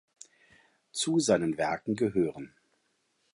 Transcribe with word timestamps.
Zu 0.93 1.19
seinen 1.19 1.59
Werken 1.59 1.95
gehören 1.95 2.55